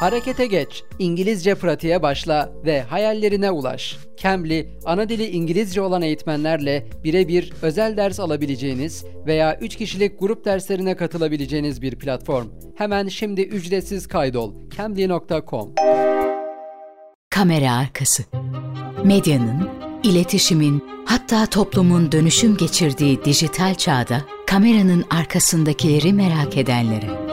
Harekete 0.00 0.46
geç, 0.46 0.84
İngilizce 0.98 1.54
pratiğe 1.54 2.02
başla 2.02 2.52
ve 2.64 2.82
hayallerine 2.82 3.50
ulaş. 3.50 3.96
Cambly, 4.16 4.68
ana 4.84 5.08
dili 5.08 5.26
İngilizce 5.26 5.80
olan 5.80 6.02
eğitmenlerle 6.02 6.86
birebir 7.04 7.52
özel 7.62 7.96
ders 7.96 8.20
alabileceğiniz 8.20 9.04
veya 9.26 9.58
3 9.60 9.76
kişilik 9.76 10.20
grup 10.20 10.44
derslerine 10.44 10.96
katılabileceğiniz 10.96 11.82
bir 11.82 11.96
platform. 11.96 12.46
Hemen 12.76 13.08
şimdi 13.08 13.40
ücretsiz 13.40 14.06
kaydol. 14.06 14.54
cambly.com 14.76 15.74
Kamera 17.30 17.72
arkası. 17.72 18.22
Medyanın, 19.04 19.68
iletişimin, 20.02 20.84
hatta 21.06 21.46
toplumun 21.46 22.12
dönüşüm 22.12 22.56
geçirdiği 22.56 23.24
dijital 23.24 23.74
çağda 23.74 24.22
kameranın 24.46 25.04
arkasındakileri 25.10 26.12
merak 26.12 26.56
edenlere. 26.56 27.23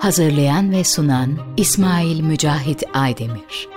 Hazırlayan 0.00 0.72
ve 0.72 0.84
sunan 0.84 1.38
İsmail 1.56 2.20
Mücahit 2.22 2.84
Aydemir. 2.94 3.68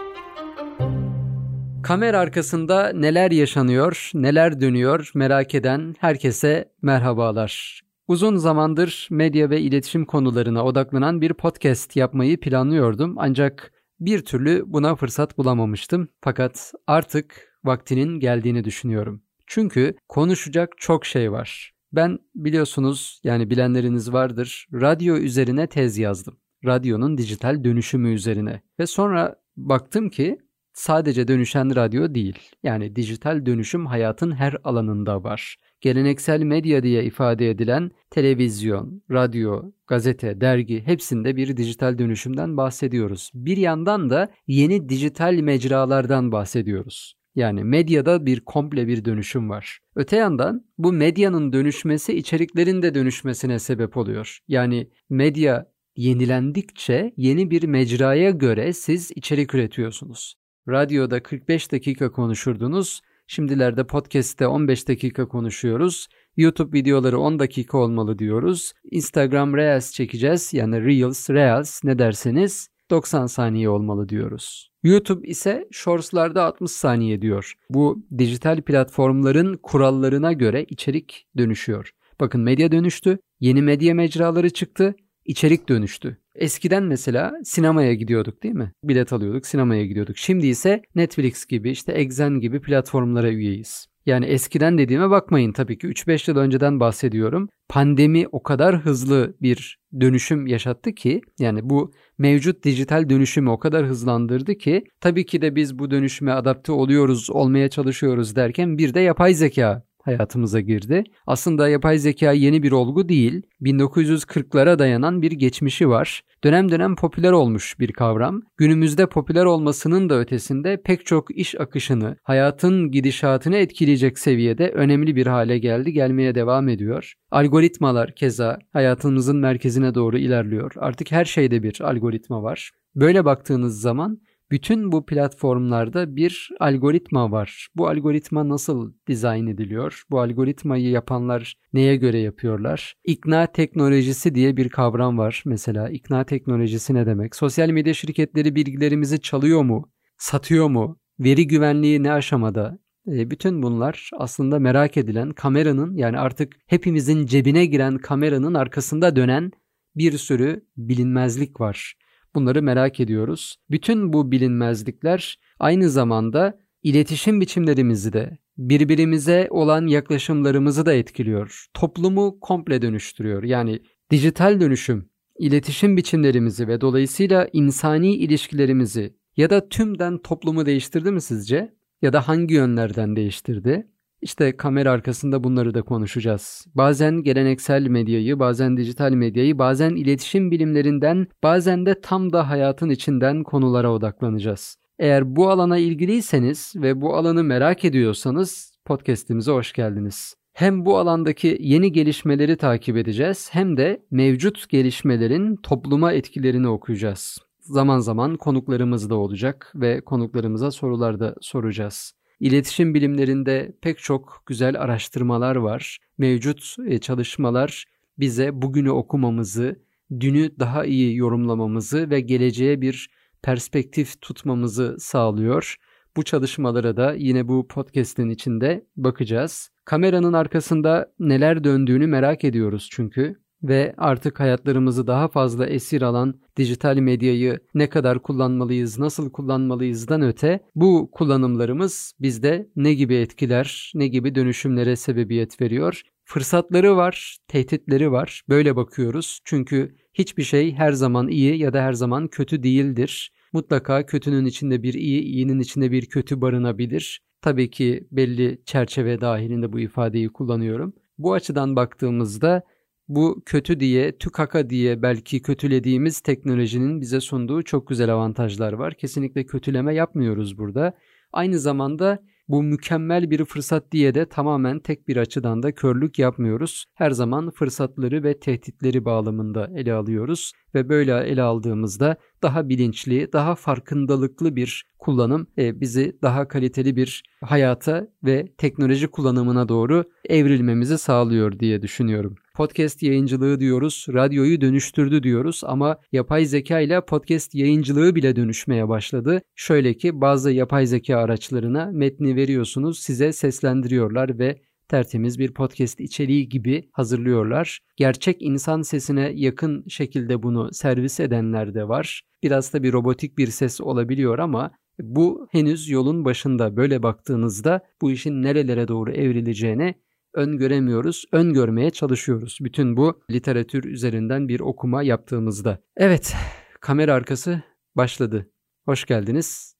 Kamera 1.83 2.19
arkasında 2.19 2.93
neler 2.93 3.31
yaşanıyor, 3.31 4.11
neler 4.13 4.61
dönüyor 4.61 5.11
merak 5.15 5.55
eden 5.55 5.95
herkese 5.99 6.71
merhabalar. 6.81 7.81
Uzun 8.07 8.35
zamandır 8.35 9.07
medya 9.11 9.49
ve 9.49 9.61
iletişim 9.61 10.05
konularına 10.05 10.65
odaklanan 10.65 11.21
bir 11.21 11.33
podcast 11.33 11.95
yapmayı 11.95 12.39
planlıyordum 12.39 13.15
ancak 13.17 13.71
bir 13.99 14.25
türlü 14.25 14.63
buna 14.65 14.95
fırsat 14.95 15.37
bulamamıştım. 15.37 16.07
Fakat 16.21 16.71
artık 16.87 17.57
vaktinin 17.63 18.19
geldiğini 18.19 18.63
düşünüyorum. 18.63 19.23
Çünkü 19.47 19.95
konuşacak 20.09 20.69
çok 20.77 21.05
şey 21.05 21.31
var. 21.31 21.72
Ben 21.93 22.19
biliyorsunuz 22.35 23.21
yani 23.23 23.49
bilenleriniz 23.49 24.13
vardır 24.13 24.67
radyo 24.73 25.15
üzerine 25.15 25.67
tez 25.67 25.97
yazdım. 25.97 26.37
Radyonun 26.65 27.17
dijital 27.17 27.63
dönüşümü 27.63 28.13
üzerine. 28.13 28.61
Ve 28.79 28.87
sonra 28.87 29.35
baktım 29.57 30.09
ki 30.09 30.37
sadece 30.73 31.27
dönüşen 31.27 31.75
radyo 31.75 32.15
değil. 32.15 32.39
Yani 32.63 32.95
dijital 32.95 33.45
dönüşüm 33.45 33.85
hayatın 33.85 34.31
her 34.31 34.55
alanında 34.63 35.23
var. 35.23 35.55
Geleneksel 35.81 36.41
medya 36.41 36.83
diye 36.83 37.03
ifade 37.03 37.49
edilen 37.49 37.91
televizyon, 38.09 39.03
radyo, 39.11 39.71
gazete, 39.87 40.41
dergi 40.41 40.81
hepsinde 40.85 41.35
bir 41.35 41.57
dijital 41.57 41.97
dönüşümden 41.97 42.57
bahsediyoruz. 42.57 43.31
Bir 43.33 43.57
yandan 43.57 44.09
da 44.09 44.31
yeni 44.47 44.89
dijital 44.89 45.33
mecralardan 45.33 46.31
bahsediyoruz. 46.31 47.13
Yani 47.35 47.63
medyada 47.63 48.25
bir 48.25 48.39
komple 48.39 48.87
bir 48.87 49.05
dönüşüm 49.05 49.49
var. 49.49 49.79
Öte 49.95 50.15
yandan 50.15 50.65
bu 50.77 50.91
medyanın 50.93 51.53
dönüşmesi 51.53 52.13
içeriklerin 52.13 52.81
de 52.81 52.93
dönüşmesine 52.93 53.59
sebep 53.59 53.97
oluyor. 53.97 54.39
Yani 54.47 54.89
medya 55.09 55.73
yenilendikçe 55.95 57.13
yeni 57.17 57.51
bir 57.51 57.63
mecraya 57.63 58.31
göre 58.31 58.73
siz 58.73 59.11
içerik 59.15 59.53
üretiyorsunuz. 59.55 60.35
Radyoda 60.69 61.23
45 61.23 61.71
dakika 61.71 62.11
konuşurdunuz. 62.11 63.01
Şimdilerde 63.27 63.87
podcast'te 63.87 64.47
15 64.47 64.87
dakika 64.87 65.27
konuşuyoruz. 65.27 66.07
YouTube 66.37 66.77
videoları 66.77 67.19
10 67.19 67.39
dakika 67.39 67.77
olmalı 67.77 68.19
diyoruz. 68.19 68.73
Instagram 68.91 69.55
Reels 69.55 69.91
çekeceğiz. 69.91 70.53
Yani 70.53 70.85
Reels, 70.85 71.29
Reels 71.29 71.83
ne 71.83 71.99
derseniz 71.99 72.69
90 72.91 73.25
saniye 73.25 73.69
olmalı 73.69 74.09
diyoruz. 74.09 74.69
YouTube 74.83 75.27
ise 75.27 75.67
Shorts'larda 75.71 76.43
60 76.43 76.71
saniye 76.71 77.21
diyor. 77.21 77.53
Bu 77.69 78.03
dijital 78.17 78.61
platformların 78.61 79.59
kurallarına 79.63 80.33
göre 80.33 80.65
içerik 80.69 81.27
dönüşüyor. 81.37 81.91
Bakın 82.19 82.41
medya 82.41 82.71
dönüştü, 82.71 83.19
yeni 83.39 83.61
medya 83.61 83.93
mecraları 83.95 84.49
çıktı, 84.49 84.95
içerik 85.25 85.69
dönüştü. 85.69 86.17
Eskiden 86.35 86.83
mesela 86.83 87.33
sinemaya 87.43 87.93
gidiyorduk 87.93 88.43
değil 88.43 88.55
mi? 88.55 88.71
Bilet 88.83 89.13
alıyorduk, 89.13 89.45
sinemaya 89.45 89.85
gidiyorduk. 89.85 90.17
Şimdi 90.17 90.47
ise 90.47 90.81
Netflix 90.95 91.45
gibi, 91.45 91.71
işte 91.71 91.91
Exen 91.91 92.39
gibi 92.39 92.61
platformlara 92.61 93.29
üyeyiz. 93.29 93.87
Yani 94.05 94.25
eskiden 94.25 94.77
dediğime 94.77 95.09
bakmayın 95.09 95.51
tabii 95.51 95.77
ki 95.77 95.87
3-5 95.87 96.31
yıl 96.31 96.37
önceden 96.37 96.79
bahsediyorum. 96.79 97.49
Pandemi 97.69 98.27
o 98.31 98.43
kadar 98.43 98.77
hızlı 98.77 99.35
bir 99.41 99.79
dönüşüm 99.99 100.47
yaşattı 100.47 100.95
ki 100.95 101.21
yani 101.39 101.69
bu 101.69 101.91
mevcut 102.17 102.63
dijital 102.63 103.09
dönüşümü 103.09 103.49
o 103.49 103.59
kadar 103.59 103.85
hızlandırdı 103.85 104.55
ki 104.55 104.83
tabii 105.01 105.25
ki 105.25 105.41
de 105.41 105.55
biz 105.55 105.79
bu 105.79 105.91
dönüşüme 105.91 106.31
adapte 106.31 106.71
oluyoruz, 106.71 107.29
olmaya 107.29 107.69
çalışıyoruz 107.69 108.35
derken 108.35 108.77
bir 108.77 108.93
de 108.93 108.99
yapay 108.99 109.33
zeka 109.33 109.83
hayatımıza 110.03 110.59
girdi. 110.59 111.03
Aslında 111.27 111.69
yapay 111.69 111.97
zeka 111.97 112.31
yeni 112.31 112.63
bir 112.63 112.71
olgu 112.71 113.09
değil, 113.09 113.41
1940'lara 113.61 114.79
dayanan 114.79 115.21
bir 115.21 115.31
geçmişi 115.31 115.89
var. 115.89 116.21
Dönem 116.43 116.71
dönem 116.71 116.95
popüler 116.95 117.31
olmuş 117.31 117.79
bir 117.79 117.91
kavram. 117.91 118.41
Günümüzde 118.57 119.05
popüler 119.05 119.45
olmasının 119.45 120.09
da 120.09 120.19
ötesinde 120.19 120.81
pek 120.85 121.05
çok 121.05 121.37
iş 121.37 121.55
akışını, 121.59 122.15
hayatın 122.23 122.91
gidişatını 122.91 123.57
etkileyecek 123.57 124.19
seviyede 124.19 124.69
önemli 124.69 125.15
bir 125.15 125.27
hale 125.27 125.57
geldi, 125.59 125.93
gelmeye 125.93 126.35
devam 126.35 126.69
ediyor. 126.69 127.13
Algoritmalar 127.31 128.15
keza 128.15 128.59
hayatımızın 128.73 129.37
merkezine 129.37 129.95
doğru 129.95 130.17
ilerliyor. 130.17 130.71
Artık 130.77 131.11
her 131.11 131.25
şeyde 131.25 131.63
bir 131.63 131.81
algoritma 131.81 132.43
var. 132.43 132.71
Böyle 132.95 133.25
baktığınız 133.25 133.81
zaman 133.81 134.21
bütün 134.53 134.91
bu 134.91 135.05
platformlarda 135.05 136.15
bir 136.15 136.49
algoritma 136.59 137.31
var. 137.31 137.67
Bu 137.75 137.87
algoritma 137.87 138.49
nasıl 138.49 138.93
dizayn 139.07 139.47
ediliyor? 139.47 140.03
Bu 140.11 140.19
algoritmayı 140.19 140.89
yapanlar 140.89 141.55
neye 141.73 141.95
göre 141.95 142.19
yapıyorlar? 142.19 142.95
İkna 143.03 143.47
teknolojisi 143.47 144.35
diye 144.35 144.57
bir 144.57 144.69
kavram 144.69 145.17
var 145.17 145.43
mesela. 145.45 145.89
İkna 145.89 146.23
teknolojisi 146.23 146.93
ne 146.93 147.05
demek? 147.05 147.35
Sosyal 147.35 147.69
medya 147.69 147.93
şirketleri 147.93 148.55
bilgilerimizi 148.55 149.21
çalıyor 149.21 149.63
mu? 149.63 149.91
Satıyor 150.17 150.69
mu? 150.69 150.99
Veri 151.19 151.47
güvenliği 151.47 152.03
ne 152.03 152.11
aşamada? 152.11 152.79
E, 153.07 153.31
bütün 153.31 153.63
bunlar 153.63 154.09
aslında 154.17 154.59
merak 154.59 154.97
edilen 154.97 155.31
kameranın 155.31 155.95
yani 155.95 156.19
artık 156.19 156.55
hepimizin 156.67 157.25
cebine 157.25 157.65
giren 157.65 157.97
kameranın 157.97 158.53
arkasında 158.53 159.15
dönen 159.15 159.51
bir 159.95 160.17
sürü 160.17 160.65
bilinmezlik 160.77 161.61
var. 161.61 161.95
Bunları 162.35 162.61
merak 162.61 162.99
ediyoruz. 162.99 163.55
Bütün 163.71 164.13
bu 164.13 164.31
bilinmezlikler 164.31 165.39
aynı 165.59 165.89
zamanda 165.89 166.59
iletişim 166.83 167.41
biçimlerimizi 167.41 168.13
de, 168.13 168.37
birbirimize 168.57 169.47
olan 169.49 169.87
yaklaşımlarımızı 169.87 170.85
da 170.85 170.93
etkiliyor. 170.93 171.65
Toplumu 171.73 172.39
komple 172.39 172.81
dönüştürüyor. 172.81 173.43
Yani 173.43 173.79
dijital 174.11 174.61
dönüşüm 174.61 175.09
iletişim 175.39 175.97
biçimlerimizi 175.97 176.67
ve 176.67 176.81
dolayısıyla 176.81 177.49
insani 177.53 178.15
ilişkilerimizi 178.15 179.15
ya 179.37 179.49
da 179.49 179.69
tümden 179.69 180.17
toplumu 180.17 180.65
değiştirdi 180.65 181.11
mi 181.11 181.21
sizce? 181.21 181.73
Ya 182.01 182.13
da 182.13 182.27
hangi 182.27 182.53
yönlerden 182.53 183.15
değiştirdi? 183.15 183.87
İşte 184.23 184.57
kamera 184.57 184.91
arkasında 184.91 185.43
bunları 185.43 185.73
da 185.73 185.81
konuşacağız. 185.81 186.65
Bazen 186.75 187.23
geleneksel 187.23 187.87
medyayı, 187.87 188.39
bazen 188.39 188.77
dijital 188.77 189.11
medyayı, 189.11 189.57
bazen 189.57 189.95
iletişim 189.95 190.51
bilimlerinden, 190.51 191.27
bazen 191.43 191.85
de 191.85 192.01
tam 192.01 192.33
da 192.33 192.49
hayatın 192.49 192.89
içinden 192.89 193.43
konulara 193.43 193.91
odaklanacağız. 193.91 194.77
Eğer 194.99 195.35
bu 195.35 195.49
alana 195.49 195.77
ilgiliyseniz 195.77 196.73
ve 196.75 197.01
bu 197.01 197.15
alanı 197.15 197.43
merak 197.43 197.85
ediyorsanız 197.85 198.73
podcast'imize 198.85 199.51
hoş 199.51 199.73
geldiniz. 199.73 200.35
Hem 200.53 200.85
bu 200.85 200.97
alandaki 200.97 201.57
yeni 201.59 201.91
gelişmeleri 201.91 202.57
takip 202.57 202.97
edeceğiz 202.97 203.49
hem 203.51 203.77
de 203.77 204.05
mevcut 204.11 204.69
gelişmelerin 204.69 205.55
topluma 205.55 206.13
etkilerini 206.13 206.67
okuyacağız. 206.67 207.37
Zaman 207.59 207.99
zaman 207.99 208.37
konuklarımız 208.37 209.09
da 209.09 209.15
olacak 209.15 209.71
ve 209.75 210.01
konuklarımıza 210.01 210.71
sorular 210.71 211.19
da 211.19 211.35
soracağız. 211.41 212.13
İletişim 212.43 212.93
bilimlerinde 212.93 213.75
pek 213.81 213.97
çok 213.97 214.43
güzel 214.45 214.81
araştırmalar 214.81 215.55
var. 215.55 215.97
Mevcut 216.17 216.75
e, 216.87 216.99
çalışmalar 216.99 217.85
bize 218.19 218.61
bugünü 218.61 218.89
okumamızı, 218.89 219.79
dünü 220.19 220.59
daha 220.59 220.85
iyi 220.85 221.15
yorumlamamızı 221.15 222.09
ve 222.09 222.19
geleceğe 222.19 222.81
bir 222.81 223.09
perspektif 223.41 224.21
tutmamızı 224.21 224.95
sağlıyor. 224.99 225.75
Bu 226.17 226.23
çalışmalara 226.23 226.97
da 226.97 227.13
yine 227.13 227.47
bu 227.47 227.67
podcast'in 227.67 228.29
içinde 228.29 228.85
bakacağız. 228.95 229.69
Kameranın 229.85 230.33
arkasında 230.33 231.13
neler 231.19 231.63
döndüğünü 231.63 232.07
merak 232.07 232.43
ediyoruz 232.43 232.87
çünkü 232.91 233.42
ve 233.63 233.93
artık 233.97 234.39
hayatlarımızı 234.39 235.07
daha 235.07 235.27
fazla 235.27 235.65
esir 235.65 236.01
alan 236.01 236.39
dijital 236.57 236.97
medyayı 236.97 237.59
ne 237.73 237.89
kadar 237.89 238.19
kullanmalıyız, 238.19 238.99
nasıl 238.99 239.31
kullanmalıyızdan 239.31 240.21
öte 240.21 240.59
bu 240.75 241.09
kullanımlarımız 241.11 242.13
bizde 242.19 242.69
ne 242.75 242.93
gibi 242.93 243.15
etkiler, 243.15 243.91
ne 243.95 244.07
gibi 244.07 244.35
dönüşümlere 244.35 244.95
sebebiyet 244.95 245.61
veriyor? 245.61 246.01
Fırsatları 246.25 246.95
var, 246.95 247.37
tehditleri 247.47 248.11
var. 248.11 248.41
Böyle 248.49 248.75
bakıyoruz. 248.75 249.39
Çünkü 249.45 249.95
hiçbir 250.13 250.43
şey 250.43 250.73
her 250.73 250.91
zaman 250.91 251.27
iyi 251.27 251.57
ya 251.57 251.73
da 251.73 251.81
her 251.81 251.93
zaman 251.93 252.27
kötü 252.27 252.63
değildir. 252.63 253.31
Mutlaka 253.53 254.05
kötünün 254.05 254.45
içinde 254.45 254.83
bir 254.83 254.93
iyi, 254.93 255.21
iyinin 255.21 255.59
içinde 255.59 255.91
bir 255.91 256.05
kötü 256.05 256.41
barınabilir. 256.41 257.21
Tabii 257.41 257.69
ki 257.69 258.07
belli 258.11 258.61
çerçeve 258.65 259.21
dahilinde 259.21 259.73
bu 259.73 259.79
ifadeyi 259.79 260.29
kullanıyorum. 260.29 260.93
Bu 261.17 261.33
açıdan 261.33 261.75
baktığımızda 261.75 262.63
bu 263.07 263.41
kötü 263.45 263.79
diye, 263.79 264.17
tükaka 264.17 264.69
diye 264.69 265.01
belki 265.01 265.41
kötülediğimiz 265.41 266.19
teknolojinin 266.19 267.01
bize 267.01 267.19
sunduğu 267.21 267.63
çok 267.63 267.87
güzel 267.87 268.13
avantajlar 268.13 268.73
var. 268.73 268.93
Kesinlikle 268.93 269.45
kötüleme 269.45 269.93
yapmıyoruz 269.93 270.57
burada. 270.57 270.93
Aynı 271.31 271.59
zamanda 271.59 272.19
bu 272.47 272.63
mükemmel 272.63 273.31
bir 273.31 273.45
fırsat 273.45 273.91
diye 273.91 274.15
de 274.15 274.25
tamamen 274.25 274.79
tek 274.79 275.07
bir 275.07 275.17
açıdan 275.17 275.63
da 275.63 275.71
körlük 275.71 276.19
yapmıyoruz. 276.19 276.85
Her 276.93 277.11
zaman 277.11 277.51
fırsatları 277.51 278.23
ve 278.23 278.39
tehditleri 278.39 279.05
bağlamında 279.05 279.69
ele 279.75 279.93
alıyoruz 279.93 280.51
ve 280.75 280.89
böyle 280.89 281.17
ele 281.17 281.41
aldığımızda 281.41 282.15
daha 282.41 282.69
bilinçli, 282.69 283.33
daha 283.33 283.55
farkındalıklı 283.55 284.55
bir 284.55 284.85
kullanım 284.99 285.47
e, 285.57 285.81
bizi 285.81 286.17
daha 286.21 286.47
kaliteli 286.47 286.95
bir 286.95 287.23
hayata 287.41 288.07
ve 288.23 288.47
teknoloji 288.57 289.07
kullanımına 289.07 289.69
doğru 289.69 290.03
evrilmemizi 290.29 290.97
sağlıyor 290.97 291.59
diye 291.59 291.81
düşünüyorum. 291.81 292.35
Podcast 292.53 293.03
yayıncılığı 293.03 293.59
diyoruz, 293.59 294.05
radyoyu 294.13 294.61
dönüştürdü 294.61 295.23
diyoruz 295.23 295.61
ama 295.65 295.97
yapay 296.11 296.45
zeka 296.45 296.79
ile 296.79 297.05
podcast 297.05 297.55
yayıncılığı 297.55 298.15
bile 298.15 298.35
dönüşmeye 298.35 298.89
başladı. 298.89 299.41
Şöyle 299.55 299.93
ki 299.93 300.21
bazı 300.21 300.51
yapay 300.51 300.85
zeka 300.85 301.17
araçlarına 301.17 301.89
metni 301.93 302.35
veriyorsunuz, 302.35 302.99
size 302.99 303.33
seslendiriyorlar 303.33 304.39
ve 304.39 304.61
tertemiz 304.87 305.39
bir 305.39 305.53
podcast 305.53 305.99
içeriği 305.99 306.49
gibi 306.49 306.89
hazırlıyorlar. 306.91 307.79
Gerçek 307.95 308.41
insan 308.41 308.81
sesine 308.81 309.31
yakın 309.35 309.85
şekilde 309.87 310.43
bunu 310.43 310.73
servis 310.73 311.19
edenler 311.19 311.73
de 311.73 311.87
var. 311.87 312.21
Biraz 312.43 312.73
da 312.73 312.83
bir 312.83 312.93
robotik 312.93 313.37
bir 313.37 313.47
ses 313.47 313.81
olabiliyor 313.81 314.39
ama 314.39 314.71
bu 314.99 315.47
henüz 315.51 315.89
yolun 315.89 316.25
başında 316.25 316.77
böyle 316.77 317.03
baktığınızda 317.03 317.81
bu 318.01 318.11
işin 318.11 318.43
nerelere 318.43 318.87
doğru 318.87 319.11
evrileceğini 319.11 319.95
öngöremiyoruz, 320.33 321.25
öngörmeye 321.31 321.91
çalışıyoruz. 321.91 322.57
Bütün 322.61 322.97
bu 322.97 323.23
literatür 323.31 323.83
üzerinden 323.83 324.47
bir 324.47 324.59
okuma 324.59 325.03
yaptığımızda. 325.03 325.79
Evet, 325.97 326.35
kamera 326.81 327.13
arkası 327.13 327.63
başladı. 327.95 328.51
Hoş 328.85 329.05
geldiniz. 329.05 329.75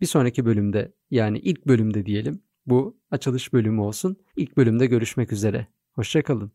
Bir 0.00 0.06
sonraki 0.06 0.44
bölümde 0.44 0.92
yani 1.10 1.38
ilk 1.38 1.66
bölümde 1.66 2.06
diyelim 2.06 2.42
bu 2.66 3.00
açılış 3.10 3.52
bölümü 3.52 3.80
olsun. 3.80 4.16
İlk 4.36 4.56
bölümde 4.56 4.86
görüşmek 4.86 5.32
üzere. 5.32 5.66
Hoşçakalın. 5.92 6.52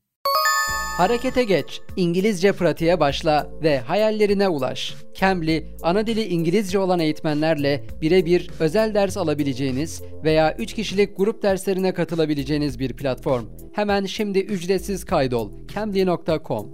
Harekete 0.97 1.43
geç, 1.43 1.81
İngilizce 1.95 2.51
pratiğe 2.51 2.99
başla 2.99 3.49
ve 3.63 3.79
hayallerine 3.79 4.49
ulaş. 4.49 4.95
Cambly, 5.13 5.65
ana 5.83 6.07
dili 6.07 6.23
İngilizce 6.23 6.79
olan 6.79 6.99
eğitmenlerle 6.99 7.83
birebir 8.01 8.49
özel 8.59 8.93
ders 8.93 9.17
alabileceğiniz 9.17 10.01
veya 10.23 10.55
3 10.57 10.73
kişilik 10.73 11.17
grup 11.17 11.43
derslerine 11.43 11.93
katılabileceğiniz 11.93 12.79
bir 12.79 12.93
platform. 12.93 13.45
Hemen 13.73 14.05
şimdi 14.05 14.39
ücretsiz 14.39 15.05
kaydol. 15.05 15.51
cambly.com 15.73 16.71